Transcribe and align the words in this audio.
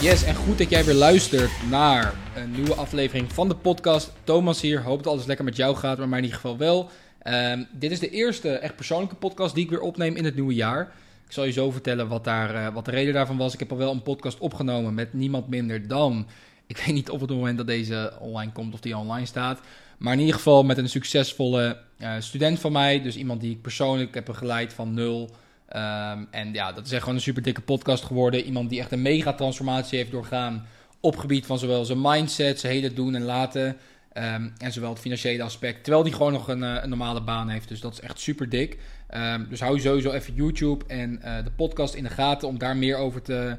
Yes, 0.00 0.22
en 0.24 0.34
goed 0.34 0.58
dat 0.58 0.70
jij 0.70 0.84
weer 0.84 0.94
luistert 0.94 1.50
naar 1.70 2.14
een 2.36 2.50
nieuwe 2.50 2.74
aflevering 2.74 3.32
van 3.32 3.48
de 3.48 3.54
podcast. 3.54 4.12
Thomas 4.24 4.60
hier, 4.60 4.82
hoop 4.82 5.02
dat 5.02 5.12
alles 5.12 5.26
lekker 5.26 5.44
met 5.44 5.56
jou 5.56 5.76
gaat, 5.76 5.98
maar 5.98 6.08
mij 6.08 6.18
in 6.18 6.24
ieder 6.24 6.40
geval 6.40 6.58
wel. 6.58 6.90
Ehm, 7.22 7.64
dit 7.72 7.90
is 7.90 7.98
de 7.98 8.10
eerste 8.10 8.48
echt 8.48 8.76
persoonlijke 8.76 9.14
podcast 9.14 9.54
die 9.54 9.64
ik 9.64 9.70
weer 9.70 9.80
opneem 9.80 10.16
in 10.16 10.24
het 10.24 10.34
nieuwe 10.34 10.54
jaar. 10.54 10.92
Ik 11.26 11.32
zal 11.32 11.44
je 11.44 11.52
zo 11.52 11.70
vertellen 11.70 12.08
wat, 12.08 12.24
daar, 12.24 12.54
eh, 12.54 12.74
wat 12.74 12.84
de 12.84 12.90
reden 12.90 13.14
daarvan 13.14 13.36
was. 13.36 13.52
Ik 13.52 13.58
heb 13.58 13.70
al 13.70 13.76
wel 13.76 13.92
een 13.92 14.02
podcast 14.02 14.38
opgenomen 14.38 14.94
met 14.94 15.12
niemand 15.12 15.48
minder 15.48 15.88
dan... 15.88 16.26
Ik 16.66 16.76
weet 16.76 16.94
niet 16.94 17.10
of 17.10 17.20
het 17.20 17.30
moment 17.30 17.56
dat 17.56 17.66
deze 17.66 18.12
online 18.18 18.52
komt 18.52 18.74
of 18.74 18.80
die 18.80 18.96
online 18.96 19.26
staat. 19.26 19.60
Maar 19.98 20.12
in 20.12 20.18
ieder 20.20 20.34
geval 20.34 20.62
met 20.62 20.78
een 20.78 20.88
succesvolle 20.88 21.78
eh, 21.98 22.12
student 22.18 22.58
van 22.58 22.72
mij. 22.72 23.02
Dus 23.02 23.16
iemand 23.16 23.40
die 23.40 23.50
ik 23.50 23.62
persoonlijk 23.62 24.14
heb 24.14 24.24
begeleid 24.24 24.72
van 24.72 24.94
nul... 24.94 25.30
Ehm, 25.70 26.24
en 26.30 26.52
ja, 26.52 26.72
dat 26.72 26.86
is 26.86 26.92
echt 26.92 27.00
gewoon 27.00 27.14
een 27.14 27.22
super 27.22 27.42
dikke 27.42 27.60
podcast 27.60 28.04
geworden. 28.04 28.44
Iemand 28.44 28.70
die 28.70 28.80
echt 28.80 28.92
een 28.92 29.02
mega 29.02 29.32
transformatie 29.32 29.98
heeft 29.98 30.10
doorgaan 30.10 30.66
op 31.00 31.16
gebied 31.16 31.46
van 31.46 31.58
zowel 31.58 31.84
zijn 31.84 32.00
mindset, 32.00 32.60
zijn 32.60 32.72
hele 32.72 32.92
doen 32.92 33.14
en 33.14 33.22
laten. 33.22 33.76
Ehm, 34.12 34.48
en 34.58 34.72
zowel 34.72 34.90
het 34.90 34.98
financiële 34.98 35.42
aspect. 35.42 35.82
Terwijl 35.84 36.04
die 36.04 36.12
gewoon 36.12 36.32
nog 36.32 36.48
een, 36.48 36.62
eh, 36.62 36.84
normale 36.84 37.22
baan 37.22 37.48
heeft. 37.48 37.68
Dus 37.68 37.80
dat 37.80 37.92
is 37.92 38.00
echt 38.00 38.20
super 38.20 38.48
dik. 38.48 38.78
Ehm, 39.06 39.44
dus 39.48 39.60
hou 39.60 39.80
sowieso 39.80 40.10
even 40.10 40.34
YouTube 40.34 40.84
en 40.86 41.22
eh, 41.22 41.44
de 41.44 41.50
podcast 41.50 41.94
in 41.94 42.02
de 42.02 42.10
gaten 42.10 42.48
om 42.48 42.58
daar 42.58 42.76
meer 42.76 42.96
over 42.96 43.22
te 43.22 43.56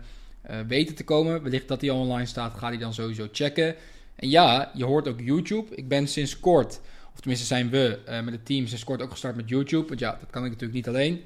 uh, 0.50 0.55
weten 0.67 0.95
te 0.95 1.03
komen. 1.03 1.44
Wellicht 1.44 1.67
dat 1.67 1.80
die 1.80 1.91
al 1.91 2.00
online 2.00 2.25
staat, 2.25 2.58
ga 2.58 2.70
die 2.70 2.80
dan 2.80 2.94
sowieso 2.94 3.28
checken. 3.31 3.75
En 4.16 4.30
ja, 4.30 4.72
je 4.73 4.84
hoort 4.84 5.08
ook 5.08 5.20
YouTube. 5.22 5.75
Ik 5.75 5.88
ben 5.88 6.08
sinds 6.08 6.39
kort, 6.39 6.81
of 7.14 7.20
tenminste 7.20 7.45
zijn 7.45 7.70
we 7.70 8.00
met 8.23 8.34
het 8.34 8.45
team 8.45 8.67
sinds 8.67 8.84
kort 8.84 9.02
ook 9.02 9.12
gestart 9.12 9.36
met 9.36 9.50
YouTube. 9.50 9.88
Want 9.88 10.00
ja, 10.00 10.17
dat 10.20 10.30
kan 10.30 10.44
ik 10.44 10.50
natuurlijk 10.50 10.73
niet 10.73 10.88
alleen. 10.88 11.22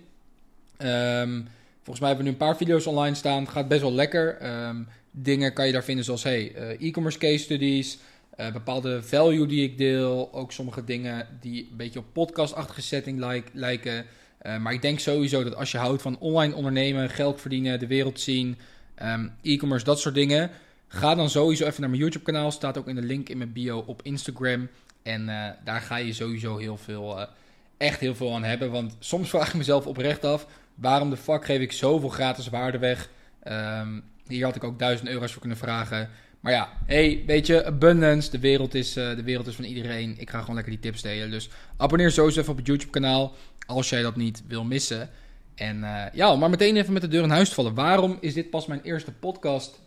Um, 0.80 1.48
volgens 1.76 2.00
mij 2.00 2.08
hebben 2.08 2.18
we 2.18 2.24
nu 2.24 2.30
een 2.30 2.38
paar 2.38 2.58
video's 2.58 2.86
online 2.86 3.16
staan. 3.16 3.48
Gaat 3.48 3.68
best 3.68 3.82
wel 3.82 3.94
lekker. 3.94 4.56
Um, 4.68 4.88
dingen 5.12 5.54
kan 5.54 5.66
je 5.66 5.72
daar 5.72 5.84
vinden 5.84 6.06
zoals 6.06 6.24
hey, 6.24 6.56
uh, 6.56 6.88
e-commerce 6.88 7.18
case 7.18 7.38
studies. 7.38 7.98
Uh, 8.40 8.52
bepaalde 8.52 9.04
value 9.04 9.46
die 9.46 9.64
ik 9.64 9.78
deel. 9.78 10.30
Ook 10.34 10.52
sommige 10.52 10.84
dingen 10.84 11.28
die 11.40 11.68
een 11.72 11.78
beetje 11.78 12.00
op 12.00 12.06
podcastachtige 12.12 12.82
setting 12.82 13.46
lijken. 13.54 14.06
Uh, 14.42 14.58
maar 14.58 14.74
ik 14.74 14.82
denk 14.82 15.00
sowieso 15.00 15.44
dat 15.44 15.56
als 15.56 15.72
je 15.72 15.78
houdt 15.78 16.02
van 16.02 16.20
online 16.20 16.56
ondernemen, 16.56 17.10
geld 17.10 17.42
verdienen, 17.42 17.80
de 17.80 17.88
wereld 17.88 18.20
zien, 18.20 18.58
um, 19.04 19.32
e-commerce, 19.42 19.86
dat 19.86 20.00
soort 20.00 20.16
dingen. 20.16 20.52
Ga 20.88 21.16
dan 21.16 21.30
sowieso 21.30 21.66
even 21.66 21.82
naar 21.82 21.90
mijn 21.90 22.02
YouTube 22.02 22.26
kanaal. 22.26 22.52
Staat 22.52 22.78
ook 22.78 22.88
in 22.88 22.96
de 22.96 23.02
link 23.02 23.30
in 23.30 23.38
mijn 23.38 23.54
bio 23.54 23.84
op 23.88 24.02
Instagram. 24.04 24.70
En 25.04 25.26
daar 25.64 25.82
ga 25.82 25.96
je 25.96 26.14
sowieso 26.14 26.58
heel 26.58 26.78
veel, 26.78 27.28
echt 27.78 28.00
heel 28.00 28.16
veel 28.16 28.36
aan 28.36 28.44
hebben. 28.44 28.72
Want 28.72 28.96
soms 29.00 29.30
vraag 29.30 29.48
ik 29.48 29.54
mezelf 29.54 29.88
oprecht 29.88 30.26
af 30.26 30.48
waarom 30.76 31.10
de 31.10 31.18
fuck 31.18 31.46
geef 31.46 31.60
ik 31.62 31.72
zoveel 31.72 32.10
gratis 32.10 32.50
waarde 32.50 32.78
weg? 32.78 33.10
Um, 33.48 34.04
hier 34.28 34.46
had 34.46 34.56
ik 34.56 34.64
ook 34.64 34.80
1000 34.80 35.10
euro's 35.10 35.32
voor 35.32 35.40
kunnen 35.40 35.58
vragen. 35.58 36.10
Maar 36.40 36.54
ja, 36.54 36.70
hey, 36.86 37.24
weet 37.26 37.48
je, 37.48 37.66
abundance, 37.66 38.32
de 38.32 38.40
wereld, 38.40 38.74
is, 38.74 38.98
uh, 38.98 39.16
de 39.16 39.24
wereld 39.24 39.48
is 39.48 39.56
van 39.56 39.64
iedereen. 39.64 40.16
Ik 40.18 40.30
ga 40.30 40.40
gewoon 40.40 40.56
lekker 40.56 40.74
die 40.74 40.82
tips 40.82 41.02
delen. 41.02 41.32
Dus 41.32 41.50
abonneer 41.78 42.12
sowieso 42.12 42.40
even 42.40 42.52
op 42.52 42.58
het 42.58 42.68
YouTube 42.68 42.92
kanaal 42.92 43.34
als 43.66 43.90
jij 43.90 44.02
dat 44.02 44.16
niet 44.16 44.44
wil 44.48 44.64
missen. 44.64 45.10
En 45.56 45.78
uh, 45.78 46.04
ja, 46.14 46.36
maar 46.36 46.50
meteen 46.50 46.78
even 46.78 46.94
met 46.94 47.02
de 47.02 47.08
deur 47.08 47.24
in 47.24 47.30
huis 47.30 47.50
te 47.50 47.56
vallen. 47.56 47.74
Waarom 47.74 48.18
is 48.20 48.34
dit 48.34 48.50
pas 48.50 48.66
mijn 48.66 48.82
eerste 48.82 49.12
podcast? 49.12 49.82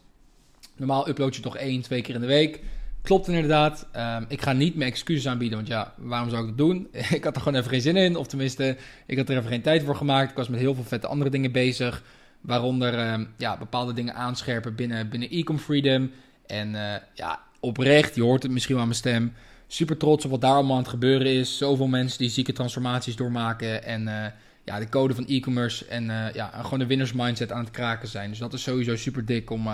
Normaal 0.76 1.08
upload 1.08 1.36
je 1.36 1.42
toch 1.42 1.56
één, 1.56 1.82
twee 1.82 2.02
keer 2.02 2.14
in 2.14 2.20
de 2.20 2.26
week. 2.26 2.60
Klopt 3.08 3.28
inderdaad. 3.28 3.86
Um, 3.96 4.24
ik 4.28 4.42
ga 4.42 4.52
niet 4.52 4.74
mijn 4.74 4.90
excuses 4.90 5.26
aanbieden, 5.26 5.56
want 5.56 5.70
ja, 5.70 5.94
waarom 5.96 6.30
zou 6.30 6.42
ik 6.42 6.48
dat 6.48 6.58
doen? 6.58 6.88
ik 7.18 7.24
had 7.24 7.34
er 7.34 7.42
gewoon 7.42 7.58
even 7.58 7.70
geen 7.70 7.80
zin 7.80 7.96
in, 7.96 8.16
of 8.16 8.26
tenminste, 8.26 8.76
ik 9.06 9.16
had 9.16 9.28
er 9.28 9.36
even 9.36 9.48
geen 9.48 9.62
tijd 9.62 9.82
voor 9.82 9.96
gemaakt. 9.96 10.30
Ik 10.30 10.36
was 10.36 10.48
met 10.48 10.60
heel 10.60 10.74
veel 10.74 10.84
vette 10.84 11.06
andere 11.06 11.30
dingen 11.30 11.52
bezig, 11.52 12.02
waaronder 12.40 13.12
um, 13.12 13.28
ja, 13.36 13.56
bepaalde 13.56 13.92
dingen 13.92 14.14
aanscherpen 14.14 14.74
binnen, 14.74 15.08
binnen 15.08 15.30
Ecom 15.30 15.58
Freedom. 15.58 16.10
En 16.46 16.74
uh, 16.74 16.94
ja, 17.14 17.40
oprecht, 17.60 18.14
je 18.14 18.22
hoort 18.22 18.42
het 18.42 18.52
misschien 18.52 18.74
wel 18.74 18.82
aan 18.82 18.90
mijn 18.90 19.00
stem, 19.00 19.32
super 19.66 19.96
trots 19.96 20.24
op 20.24 20.30
wat 20.30 20.40
daar 20.40 20.54
allemaal 20.54 20.76
aan 20.76 20.82
het 20.82 20.90
gebeuren 20.90 21.26
is. 21.26 21.58
Zoveel 21.58 21.86
mensen 21.86 22.18
die 22.18 22.30
zieke 22.30 22.52
transformaties 22.52 23.16
doormaken 23.16 23.84
en 23.84 24.02
uh, 24.02 24.24
ja, 24.64 24.78
de 24.78 24.88
code 24.88 25.14
van 25.14 25.26
e-commerce 25.26 25.86
en 25.86 26.04
uh, 26.04 26.32
ja, 26.32 26.50
gewoon 26.62 26.78
de 26.78 26.86
winnersmindset 26.86 27.52
aan 27.52 27.64
het 27.64 27.70
kraken 27.70 28.08
zijn. 28.08 28.30
Dus 28.30 28.38
dat 28.38 28.52
is 28.52 28.62
sowieso 28.62 28.96
super 28.96 29.24
dik 29.24 29.50
om 29.50 29.68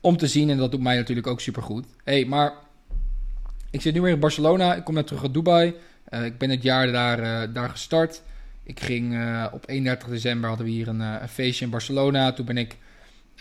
om 0.00 0.16
te 0.16 0.26
zien. 0.26 0.50
En 0.50 0.56
dat 0.56 0.70
doet 0.70 0.80
mij 0.80 0.96
natuurlijk 0.96 1.26
ook 1.26 1.40
super 1.40 1.62
goed. 1.62 1.86
hey, 2.04 2.24
maar 2.24 2.52
ik 3.70 3.80
zit 3.80 3.94
nu 3.94 4.00
weer 4.00 4.12
in 4.12 4.20
Barcelona. 4.20 4.74
Ik 4.74 4.84
kom 4.84 4.94
net 4.94 5.06
terug 5.06 5.22
uit 5.22 5.34
Dubai. 5.34 5.74
Uh, 6.10 6.24
ik 6.24 6.38
ben 6.38 6.50
het 6.50 6.62
jaar 6.62 6.92
daar, 6.92 7.20
uh, 7.20 7.54
daar 7.54 7.68
gestart. 7.68 8.22
Ik 8.62 8.80
ging 8.80 9.12
uh, 9.12 9.46
op 9.52 9.68
31 9.68 10.08
december 10.08 10.48
hadden 10.48 10.66
we 10.66 10.72
hier 10.72 10.88
een, 10.88 11.00
een, 11.00 11.28
feestje 11.28 11.64
in 11.64 11.70
Barcelona. 11.70 12.32
Toen 12.32 12.46
ben 12.46 12.56
ik 12.56 12.76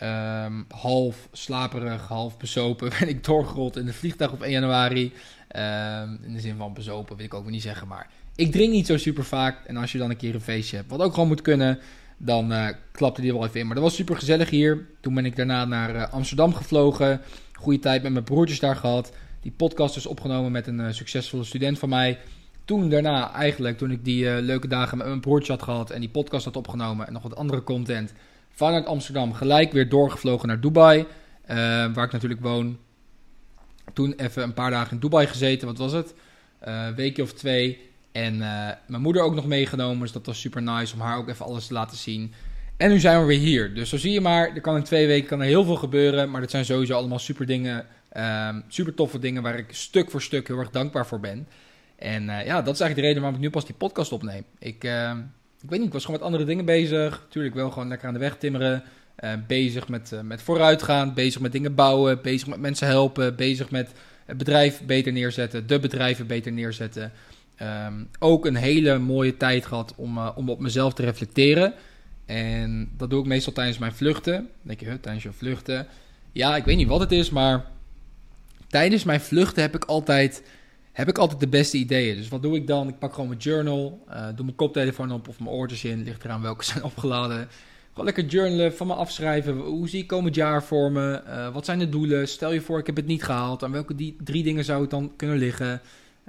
um, 0.03 0.65
half 0.69 1.27
slaperig, 1.31 2.07
half 2.07 2.37
bezopen. 2.37 2.89
Ben 2.99 3.09
ik 3.09 3.23
doorgerold 3.23 3.77
in 3.77 3.85
de 3.85 3.93
vliegtuig 3.93 4.31
op 4.31 4.41
1 4.41 4.51
januari. 4.51 5.13
Um, 5.55 6.19
in 6.23 6.33
de 6.33 6.39
zin 6.39 6.57
van 6.57 6.73
bezopen, 6.73 7.15
wil 7.15 7.25
ik 7.25 7.33
ook 7.33 7.43
weer 7.43 7.51
niet 7.51 7.61
zeggen. 7.61 7.87
Maar 7.87 8.09
ik 8.35 8.51
drink 8.51 8.71
niet 8.71 8.85
zo 8.85 8.97
super 8.97 9.23
vaak. 9.23 9.65
En 9.65 9.77
als 9.77 9.91
je 9.91 9.97
dan 9.97 10.09
een 10.09 10.17
keer 10.17 10.33
een 10.33 10.41
feestje 10.41 10.75
hebt, 10.75 10.89
wat 10.89 11.01
ook 11.01 11.13
gewoon 11.13 11.27
moet 11.27 11.41
kunnen 11.41 11.79
dan 12.17 12.51
uh, 12.51 12.67
klapte 12.91 13.21
die 13.21 13.33
wel 13.33 13.45
even 13.45 13.59
in. 13.59 13.65
Maar 13.65 13.75
dat 13.75 13.83
was 13.83 13.95
super 13.95 14.15
gezellig 14.15 14.49
hier. 14.49 14.87
Toen 15.01 15.13
ben 15.13 15.25
ik 15.25 15.35
daarna 15.35 15.65
naar 15.65 15.95
uh, 15.95 16.13
Amsterdam 16.13 16.53
gevlogen. 16.53 17.21
Goede 17.53 17.79
tijd 17.79 18.03
met 18.03 18.11
mijn 18.11 18.23
broertjes 18.23 18.59
daar 18.59 18.75
gehad. 18.75 19.13
Die 19.41 19.51
podcast 19.51 19.95
is 19.95 20.05
opgenomen 20.05 20.51
met 20.51 20.67
een 20.67 20.79
uh, 20.79 20.91
succesvolle 20.91 21.43
student 21.43 21.79
van 21.79 21.89
mij. 21.89 22.19
Toen 22.65 22.89
daarna 22.89 23.33
eigenlijk, 23.33 23.77
toen 23.77 23.91
ik 23.91 24.05
die 24.05 24.41
leuke 24.41 24.67
dagen 24.67 24.97
met 24.97 25.07
mijn 25.07 25.19
broertje 25.19 25.51
had 25.51 25.61
gehad 25.61 25.89
en 25.89 25.99
die 25.99 26.09
podcast 26.09 26.45
had 26.45 26.55
opgenomen 26.55 27.07
en 27.07 27.13
nog 27.13 27.23
wat 27.23 27.35
andere 27.35 27.63
content, 27.63 28.13
vanuit 28.49 28.85
Amsterdam 28.85 29.33
gelijk 29.33 29.71
weer 29.71 29.89
doorgevlogen 29.89 30.47
naar 30.47 30.59
Dubai, 30.59 31.05
waar 31.93 32.05
ik 32.05 32.11
natuurlijk 32.11 32.41
woon. 32.41 32.77
Toen 33.93 34.13
even 34.13 34.43
een 34.43 34.53
paar 34.53 34.71
dagen 34.71 34.91
in 34.91 34.99
Dubai 34.99 35.27
gezeten, 35.27 35.67
wat 35.67 35.77
was 35.77 35.91
het? 35.91 36.13
Een 36.59 36.95
weekje 36.95 37.23
of 37.23 37.33
twee. 37.33 37.86
En 38.17 38.35
uh, 38.35 38.69
mijn 38.87 39.01
moeder 39.01 39.21
ook 39.21 39.35
nog 39.35 39.45
meegenomen, 39.45 40.01
dus 40.01 40.11
dat 40.11 40.25
was 40.25 40.39
super 40.39 40.61
nice 40.61 40.93
om 40.93 40.99
haar 40.99 41.17
ook 41.17 41.29
even 41.29 41.45
alles 41.45 41.67
te 41.67 41.73
laten 41.73 41.97
zien. 41.97 42.33
En 42.77 42.89
nu 42.89 42.99
zijn 42.99 43.19
we 43.19 43.25
weer 43.25 43.39
hier. 43.39 43.73
Dus 43.73 43.89
zo 43.89 43.97
zie 43.97 44.11
je 44.11 44.21
maar, 44.21 44.55
er 44.55 44.61
kan 44.61 44.75
in 44.75 44.83
twee 44.83 45.07
weken 45.07 45.27
kan 45.27 45.39
er 45.39 45.45
heel 45.45 45.63
veel 45.63 45.75
gebeuren. 45.75 46.31
Maar 46.31 46.41
dat 46.41 46.49
zijn 46.49 46.65
sowieso 46.65 46.93
allemaal 46.93 47.19
super 47.19 47.45
dingen, 47.45 47.85
um, 48.17 48.63
super 48.67 48.93
toffe 48.93 49.19
dingen 49.19 49.43
waar 49.43 49.57
ik 49.57 49.65
stuk 49.69 50.11
voor 50.11 50.21
stuk 50.21 50.47
heel 50.47 50.57
erg 50.57 50.69
dankbaar 50.69 51.07
voor 51.07 51.19
ben. 51.19 51.47
En 51.95 52.23
uh, 52.23 52.45
ja, 52.45 52.61
dat 52.61 52.73
is 52.73 52.79
eigenlijk 52.79 52.95
de 52.95 53.01
reden 53.01 53.21
waarom 53.21 53.35
ik 53.35 53.45
nu 53.45 53.49
pas 53.49 53.65
die 53.65 53.75
podcast 53.75 54.11
opneem. 54.11 54.43
Ik, 54.59 54.83
uh, 54.83 55.11
ik 55.61 55.69
weet 55.69 55.79
niet, 55.79 55.87
ik 55.87 55.93
was 55.93 56.05
gewoon 56.05 56.19
met 56.19 56.29
andere 56.29 56.45
dingen 56.45 56.65
bezig. 56.65 57.21
Natuurlijk 57.23 57.55
wel 57.55 57.71
gewoon 57.71 57.87
lekker 57.87 58.07
aan 58.07 58.13
de 58.13 58.19
weg 58.19 58.37
timmeren. 58.37 58.83
Uh, 59.23 59.31
bezig 59.47 59.87
met, 59.87 60.11
met 60.23 60.41
vooruitgaan, 60.41 61.13
bezig 61.13 61.41
met 61.41 61.51
dingen 61.51 61.75
bouwen, 61.75 62.21
bezig 62.21 62.47
met 62.47 62.59
mensen 62.59 62.87
helpen, 62.87 63.35
bezig 63.35 63.71
met 63.71 63.91
het 64.25 64.37
bedrijf 64.37 64.81
beter 64.85 65.11
neerzetten, 65.11 65.67
de 65.67 65.79
bedrijven 65.79 66.27
beter 66.27 66.51
neerzetten. 66.51 67.11
Um, 67.61 68.09
ook 68.19 68.45
een 68.45 68.55
hele 68.55 68.97
mooie 68.97 69.37
tijd 69.37 69.65
gehad 69.65 69.93
om, 69.95 70.17
uh, 70.17 70.29
om 70.35 70.49
op 70.49 70.59
mezelf 70.59 70.93
te 70.93 71.03
reflecteren. 71.03 71.73
En 72.25 72.91
dat 72.97 73.09
doe 73.09 73.19
ik 73.19 73.25
meestal 73.25 73.53
tijdens 73.53 73.77
mijn 73.77 73.93
vluchten. 73.93 74.49
Denk 74.61 74.79
je, 74.79 74.85
huh, 74.85 74.95
tijdens 75.01 75.23
je 75.23 75.31
vluchten. 75.31 75.87
Ja, 76.31 76.55
ik 76.55 76.65
weet 76.65 76.77
niet 76.77 76.87
wat 76.87 76.99
het 76.99 77.11
is, 77.11 77.29
maar 77.29 77.65
tijdens 78.67 79.03
mijn 79.03 79.21
vluchten 79.21 79.61
heb 79.61 79.75
ik 79.75 79.85
altijd, 79.85 80.43
heb 80.91 81.07
ik 81.07 81.17
altijd 81.17 81.39
de 81.39 81.47
beste 81.47 81.77
ideeën. 81.77 82.15
Dus 82.15 82.29
wat 82.29 82.41
doe 82.41 82.55
ik 82.55 82.67
dan? 82.67 82.87
Ik 82.87 82.99
pak 82.99 83.13
gewoon 83.13 83.27
mijn 83.27 83.41
journal, 83.41 84.03
uh, 84.09 84.27
doe 84.35 84.45
mijn 84.45 84.57
koptelefoon 84.57 85.11
op 85.11 85.27
of 85.27 85.39
mijn 85.39 85.51
oortjes 85.51 85.83
in. 85.83 86.03
Ligt 86.03 86.23
eraan 86.23 86.41
welke 86.41 86.63
zijn 86.71 86.83
opgeladen. 86.83 87.47
Gewoon 87.89 88.05
lekker 88.05 88.25
journalen, 88.25 88.75
van 88.75 88.87
me 88.87 88.93
afschrijven. 88.93 89.57
Hoe 89.57 89.89
zie 89.89 90.01
ik 90.01 90.07
komend 90.07 90.35
jaar 90.35 90.63
voor 90.63 90.91
me? 90.91 91.21
Uh, 91.27 91.53
wat 91.53 91.65
zijn 91.65 91.79
de 91.79 91.89
doelen? 91.89 92.27
Stel 92.27 92.51
je 92.51 92.61
voor, 92.61 92.79
ik 92.79 92.85
heb 92.85 92.95
het 92.95 93.05
niet 93.05 93.23
gehaald. 93.23 93.63
Aan 93.63 93.71
welke 93.71 93.95
die, 93.95 94.15
drie 94.23 94.43
dingen 94.43 94.65
zou 94.65 94.81
het 94.81 94.89
dan 94.89 95.11
kunnen 95.15 95.37
liggen? 95.37 95.81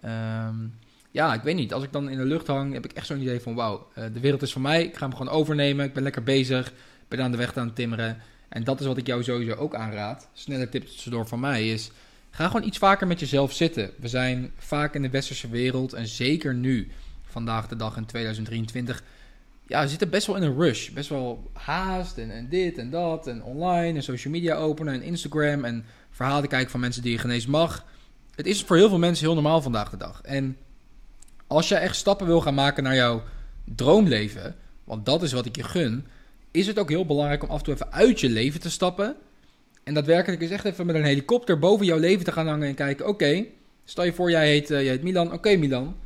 Um, 0.04 0.72
ja, 1.10 1.34
ik 1.34 1.42
weet 1.42 1.56
niet. 1.56 1.72
Als 1.72 1.84
ik 1.84 1.92
dan 1.92 2.08
in 2.08 2.16
de 2.16 2.24
lucht 2.24 2.46
hang, 2.46 2.72
heb 2.72 2.84
ik 2.84 2.92
echt 2.92 3.06
zo'n 3.06 3.20
idee 3.20 3.40
van: 3.40 3.54
wauw, 3.54 3.88
uh, 3.98 4.04
de 4.12 4.20
wereld 4.20 4.42
is 4.42 4.52
van 4.52 4.62
mij. 4.62 4.84
Ik 4.84 4.96
ga 4.96 5.08
hem 5.08 5.16
gewoon 5.16 5.32
overnemen. 5.32 5.84
Ik 5.84 5.92
ben 5.92 6.02
lekker 6.02 6.22
bezig. 6.22 6.68
Ik 6.68 7.08
ben 7.08 7.22
aan 7.22 7.30
de 7.30 7.36
weg 7.36 7.56
aan 7.56 7.66
het 7.66 7.76
timmeren. 7.76 8.18
En 8.48 8.64
dat 8.64 8.80
is 8.80 8.86
wat 8.86 8.96
ik 8.96 9.06
jou 9.06 9.22
sowieso 9.22 9.54
ook 9.54 9.74
aanraad. 9.74 10.28
Snelle 10.32 10.68
tips 10.68 10.92
tussendoor 10.92 11.26
van 11.26 11.40
mij 11.40 11.68
is: 11.70 11.90
ga 12.30 12.46
gewoon 12.46 12.66
iets 12.66 12.78
vaker 12.78 13.06
met 13.06 13.20
jezelf 13.20 13.52
zitten. 13.52 13.90
We 13.98 14.08
zijn 14.08 14.52
vaak 14.56 14.94
in 14.94 15.02
de 15.02 15.10
westerse 15.10 15.48
wereld 15.48 15.92
en 15.92 16.06
zeker 16.06 16.54
nu, 16.54 16.90
vandaag 17.22 17.68
de 17.68 17.76
dag 17.76 17.96
in 17.96 18.06
2023. 18.06 19.02
Ja, 19.66 19.82
we 19.82 19.88
zitten 19.88 20.10
best 20.10 20.26
wel 20.26 20.36
in 20.36 20.42
een 20.42 20.56
rush. 20.56 20.90
Best 20.90 21.08
wel 21.08 21.50
haast 21.52 22.18
en, 22.18 22.30
en 22.30 22.48
dit 22.48 22.78
en 22.78 22.90
dat. 22.90 23.26
En 23.26 23.42
online 23.42 23.96
en 23.96 24.02
social 24.02 24.32
media 24.32 24.54
openen 24.54 24.94
en 24.94 25.02
Instagram. 25.02 25.64
En 25.64 25.84
verhalen 26.10 26.48
kijken 26.48 26.70
van 26.70 26.80
mensen 26.80 27.02
die 27.02 27.12
je 27.12 27.18
genees 27.18 27.46
mag. 27.46 27.84
Het 28.34 28.46
is 28.46 28.62
voor 28.62 28.76
heel 28.76 28.88
veel 28.88 28.98
mensen 28.98 29.24
heel 29.24 29.34
normaal 29.34 29.62
vandaag 29.62 29.90
de 29.90 29.96
dag. 29.96 30.20
En 30.22 30.56
als 31.48 31.68
je 31.68 31.74
echt 31.74 31.96
stappen 31.96 32.26
wil 32.26 32.40
gaan 32.40 32.54
maken 32.54 32.82
naar 32.82 32.94
jouw 32.94 33.22
droomleven, 33.64 34.56
want 34.84 35.06
dat 35.06 35.22
is 35.22 35.32
wat 35.32 35.46
ik 35.46 35.56
je 35.56 35.62
gun, 35.62 36.06
is 36.50 36.66
het 36.66 36.78
ook 36.78 36.88
heel 36.88 37.06
belangrijk 37.06 37.42
om 37.42 37.48
af 37.48 37.58
en 37.58 37.64
toe 37.64 37.74
even 37.74 37.92
uit 37.92 38.20
je 38.20 38.28
leven 38.28 38.60
te 38.60 38.70
stappen. 38.70 39.16
En 39.84 39.94
daadwerkelijk 39.94 40.42
is 40.42 40.50
echt 40.50 40.64
even 40.64 40.86
met 40.86 40.94
een 40.94 41.04
helikopter 41.04 41.58
boven 41.58 41.86
jouw 41.86 41.98
leven 41.98 42.24
te 42.24 42.32
gaan 42.32 42.46
hangen 42.46 42.68
en 42.68 42.74
kijken: 42.74 43.06
oké, 43.06 43.44
stel 43.84 44.04
je 44.04 44.12
voor, 44.12 44.30
jij 44.30 44.48
heet, 44.48 44.70
uh, 44.70 44.82
jij 44.82 44.90
heet 44.90 45.02
Milan. 45.02 45.32
Oké, 45.32 45.56
Milan, 45.56 45.96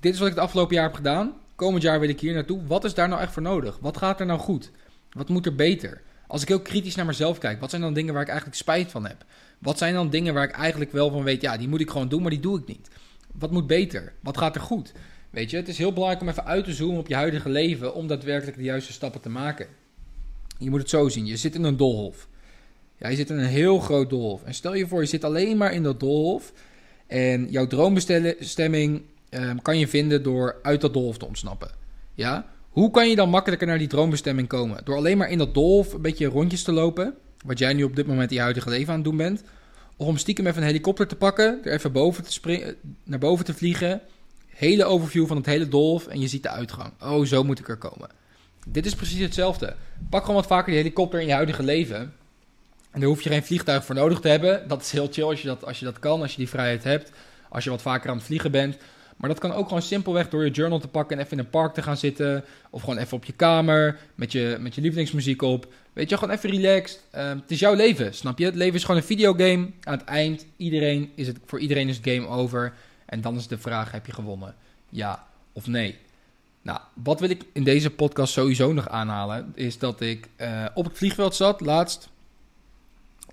dit 0.00 0.12
is 0.12 0.18
wat 0.18 0.28
ik 0.28 0.34
het 0.34 0.42
afgelopen 0.42 0.74
jaar 0.74 0.84
heb 0.84 0.94
gedaan. 0.94 1.32
komend 1.54 1.82
jaar 1.82 2.00
wil 2.00 2.08
ik 2.08 2.20
hier 2.20 2.34
naartoe. 2.34 2.66
Wat 2.66 2.84
is 2.84 2.94
daar 2.94 3.08
nou 3.08 3.20
echt 3.20 3.32
voor 3.32 3.42
nodig? 3.42 3.78
Wat 3.80 3.96
gaat 3.96 4.20
er 4.20 4.26
nou 4.26 4.40
goed? 4.40 4.70
Wat 5.10 5.28
moet 5.28 5.46
er 5.46 5.54
beter? 5.54 6.00
Als 6.26 6.42
ik 6.42 6.48
heel 6.48 6.60
kritisch 6.60 6.94
naar 6.94 7.06
mezelf 7.06 7.38
kijk, 7.38 7.60
wat 7.60 7.70
zijn 7.70 7.82
dan 7.82 7.94
dingen 7.94 8.12
waar 8.12 8.22
ik 8.22 8.28
eigenlijk 8.28 8.58
spijt 8.58 8.90
van 8.90 9.06
heb? 9.06 9.24
Wat 9.58 9.78
zijn 9.78 9.94
dan 9.94 10.10
dingen 10.10 10.34
waar 10.34 10.44
ik 10.44 10.54
eigenlijk 10.54 10.92
wel 10.92 11.10
van 11.10 11.22
weet, 11.22 11.40
ja, 11.40 11.56
die 11.56 11.68
moet 11.68 11.80
ik 11.80 11.90
gewoon 11.90 12.08
doen, 12.08 12.22
maar 12.22 12.30
die 12.30 12.40
doe 12.40 12.58
ik 12.58 12.66
niet? 12.66 12.88
Wat 13.32 13.50
moet 13.50 13.66
beter? 13.66 14.12
Wat 14.20 14.38
gaat 14.38 14.54
er 14.54 14.60
goed? 14.60 14.92
Weet 15.30 15.50
je, 15.50 15.56
het 15.56 15.68
is 15.68 15.78
heel 15.78 15.92
belangrijk 15.92 16.22
om 16.22 16.28
even 16.28 16.44
uit 16.44 16.64
te 16.64 16.72
zoomen 16.72 16.98
op 16.98 17.08
je 17.08 17.14
huidige 17.14 17.48
leven 17.48 17.94
om 17.94 18.06
daadwerkelijk 18.06 18.56
de 18.56 18.62
juiste 18.62 18.92
stappen 18.92 19.20
te 19.20 19.28
maken. 19.28 19.66
Je 20.58 20.70
moet 20.70 20.80
het 20.80 20.90
zo 20.90 21.08
zien, 21.08 21.26
je 21.26 21.36
zit 21.36 21.54
in 21.54 21.64
een 21.64 21.76
doolhof. 21.76 22.28
Ja, 22.98 23.08
je 23.08 23.16
zit 23.16 23.30
in 23.30 23.38
een 23.38 23.44
heel 23.44 23.78
groot 23.78 24.10
doolhof. 24.10 24.42
En 24.42 24.54
stel 24.54 24.74
je 24.74 24.86
voor, 24.86 25.00
je 25.00 25.06
zit 25.06 25.24
alleen 25.24 25.56
maar 25.56 25.72
in 25.72 25.82
dat 25.82 26.00
doolhof 26.00 26.52
en 27.06 27.50
jouw 27.50 27.66
droombestemming 27.66 29.02
um, 29.30 29.62
kan 29.62 29.78
je 29.78 29.88
vinden 29.88 30.22
door 30.22 30.58
uit 30.62 30.80
dat 30.80 30.92
doolhof 30.92 31.18
te 31.18 31.26
ontsnappen. 31.26 31.70
Ja? 32.14 32.46
Hoe 32.68 32.90
kan 32.90 33.08
je 33.08 33.16
dan 33.16 33.28
makkelijker 33.30 33.66
naar 33.66 33.78
die 33.78 33.88
droombestemming 33.88 34.48
komen? 34.48 34.84
Door 34.84 34.96
alleen 34.96 35.18
maar 35.18 35.30
in 35.30 35.38
dat 35.38 35.54
doolhof 35.54 35.92
een 35.92 36.02
beetje 36.02 36.26
rondjes 36.26 36.62
te 36.62 36.72
lopen, 36.72 37.14
wat 37.44 37.58
jij 37.58 37.72
nu 37.72 37.82
op 37.82 37.96
dit 37.96 38.06
moment 38.06 38.30
in 38.30 38.36
je 38.36 38.42
huidige 38.42 38.68
leven 38.68 38.88
aan 38.88 38.94
het 38.94 39.04
doen 39.04 39.16
bent. 39.16 39.42
Om 40.02 40.16
stiekem 40.16 40.46
even 40.46 40.60
een 40.60 40.66
helikopter 40.66 41.06
te 41.06 41.16
pakken, 41.16 41.60
er 41.64 41.72
even 41.72 41.92
boven 41.92 42.24
te 42.24 42.32
springen, 42.32 42.76
naar 43.04 43.18
boven 43.18 43.44
te 43.44 43.54
vliegen. 43.54 44.00
Hele 44.48 44.84
overview 44.84 45.26
van 45.26 45.36
het 45.36 45.46
hele 45.46 45.68
doolhof 45.68 46.06
en 46.06 46.20
je 46.20 46.28
ziet 46.28 46.42
de 46.42 46.48
uitgang. 46.48 46.92
Oh, 47.02 47.26
zo 47.26 47.44
moet 47.44 47.58
ik 47.58 47.68
er 47.68 47.76
komen. 47.76 48.08
Dit 48.66 48.86
is 48.86 48.94
precies 48.94 49.20
hetzelfde. 49.20 49.74
Pak 50.10 50.20
gewoon 50.20 50.36
wat 50.36 50.46
vaker 50.46 50.66
die 50.66 50.76
helikopter 50.80 51.20
in 51.20 51.26
je 51.26 51.32
huidige 51.32 51.62
leven. 51.62 51.98
En 52.90 53.00
daar 53.00 53.08
hoef 53.08 53.22
je 53.22 53.28
geen 53.30 53.44
vliegtuig 53.44 53.84
voor 53.84 53.94
nodig 53.94 54.20
te 54.20 54.28
hebben. 54.28 54.68
Dat 54.68 54.82
is 54.82 54.90
heel 54.90 55.08
chill 55.10 55.24
als 55.24 55.42
je 55.42 55.48
dat, 55.48 55.64
als 55.64 55.78
je 55.78 55.84
dat 55.84 55.98
kan, 55.98 56.20
als 56.20 56.30
je 56.30 56.36
die 56.36 56.48
vrijheid 56.48 56.84
hebt. 56.84 57.10
Als 57.48 57.64
je 57.64 57.70
wat 57.70 57.82
vaker 57.82 58.10
aan 58.10 58.16
het 58.16 58.26
vliegen 58.26 58.50
bent. 58.50 58.76
Maar 59.22 59.30
dat 59.30 59.40
kan 59.40 59.52
ook 59.52 59.66
gewoon 59.66 59.82
simpelweg 59.82 60.28
door 60.28 60.44
je 60.44 60.50
journal 60.50 60.78
te 60.78 60.88
pakken 60.88 61.16
en 61.16 61.24
even 61.24 61.38
in 61.38 61.44
een 61.44 61.50
park 61.50 61.74
te 61.74 61.82
gaan 61.82 61.96
zitten. 61.96 62.44
Of 62.70 62.80
gewoon 62.80 62.98
even 62.98 63.16
op 63.16 63.24
je 63.24 63.32
kamer 63.32 63.98
met 64.14 64.32
je, 64.32 64.56
met 64.60 64.74
je 64.74 64.80
lievelingsmuziek 64.80 65.42
op. 65.42 65.72
Weet 65.92 66.10
je, 66.10 66.18
gewoon 66.18 66.34
even 66.34 66.50
relaxed. 66.50 67.00
Ehm, 67.10 67.36
het 67.36 67.50
is 67.50 67.58
jouw 67.58 67.74
leven, 67.74 68.14
snap 68.14 68.38
je? 68.38 68.44
Het 68.44 68.54
leven 68.54 68.74
is 68.74 68.84
gewoon 68.84 68.96
een 68.96 69.06
videogame. 69.06 69.70
Aan 69.82 69.98
het 69.98 70.04
eind, 70.04 70.46
iedereen 70.56 71.12
is 71.14 71.26
het, 71.26 71.38
voor 71.46 71.60
iedereen 71.60 71.88
is 71.88 71.96
het 71.96 72.08
game 72.08 72.26
over. 72.26 72.74
En 73.06 73.20
dan 73.20 73.36
is 73.36 73.46
de 73.46 73.58
vraag, 73.58 73.90
heb 73.90 74.06
je 74.06 74.12
gewonnen? 74.12 74.54
Ja 74.88 75.26
of 75.52 75.66
nee? 75.66 75.98
Nou, 76.62 76.80
wat 77.02 77.20
wil 77.20 77.30
ik 77.30 77.44
in 77.52 77.64
deze 77.64 77.90
podcast 77.90 78.32
sowieso 78.32 78.72
nog 78.72 78.88
aanhalen, 78.88 79.52
is 79.54 79.78
dat 79.78 80.00
ik 80.00 80.28
uh, 80.36 80.66
op 80.74 80.84
het 80.84 80.98
vliegveld 80.98 81.34
zat, 81.34 81.60
laatst 81.60 82.08